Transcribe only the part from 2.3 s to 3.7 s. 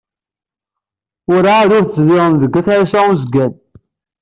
deg At Ɛisa Uzgan.